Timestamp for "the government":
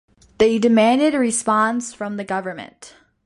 2.17-2.95